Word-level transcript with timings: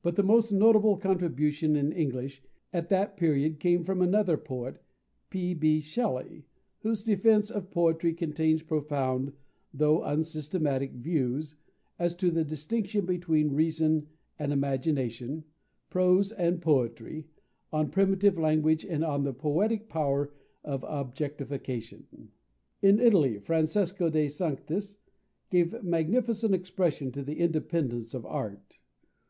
But 0.00 0.16
the 0.16 0.22
most 0.22 0.50
notable 0.50 0.96
contribution 0.96 1.76
in 1.76 1.92
English 1.92 2.42
at 2.72 2.88
that 2.88 3.18
period 3.18 3.60
came 3.60 3.84
from 3.84 4.00
another 4.00 4.38
poet, 4.38 4.82
P.B. 5.28 5.82
Shelley, 5.82 6.46
whose 6.78 7.04
Defence 7.04 7.50
of 7.50 7.70
Poetry 7.70 8.14
contains 8.14 8.62
profound, 8.62 9.34
though 9.74 10.02
unsystematic 10.04 10.92
views, 10.94 11.56
as 11.98 12.14
to 12.14 12.30
the 12.30 12.44
distinction 12.46 13.04
between 13.04 13.52
reason 13.52 14.06
and 14.38 14.54
imagination, 14.54 15.44
prose 15.90 16.32
and 16.32 16.62
poetry, 16.62 17.26
on 17.70 17.90
primitive 17.90 18.38
language, 18.38 18.86
and 18.86 19.04
on 19.04 19.22
the 19.22 19.34
poetic 19.34 19.86
power 19.86 20.32
of 20.64 20.82
objectification. 20.88 22.30
In 22.80 22.98
Italy, 22.98 23.38
Francesco 23.38 24.08
de 24.08 24.28
Sanctis 24.30 24.96
gave 25.50 25.82
magnificent 25.84 26.54
expression 26.54 27.12
to 27.12 27.22
the 27.22 27.38
independence 27.38 28.14
of 28.14 28.24
art. 28.24 28.78